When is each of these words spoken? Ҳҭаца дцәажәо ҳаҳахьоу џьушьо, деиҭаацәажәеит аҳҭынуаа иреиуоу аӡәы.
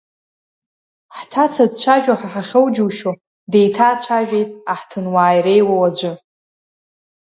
Ҳҭаца 1.17 1.63
дцәажәо 1.71 2.15
ҳаҳахьоу 2.19 2.67
џьушьо, 2.73 3.11
деиҭаацәажәеит 3.51 4.51
аҳҭынуаа 4.71 5.37
иреиуоу 5.37 5.81
аӡәы. 5.87 6.11